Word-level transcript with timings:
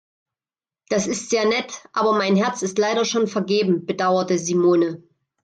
Das 0.89 1.05
ist 1.05 1.29
sehr 1.29 1.47
nett, 1.47 1.87
aber 1.93 2.13
mein 2.17 2.35
Herz 2.35 2.63
ist 2.63 2.79
leider 2.79 3.05
schon 3.05 3.27
vergeben, 3.27 3.85
bedauerte 3.85 4.39
Simone. 4.39 5.03